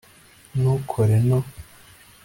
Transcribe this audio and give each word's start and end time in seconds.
ntukore 0.57 1.15
no 1.27 1.39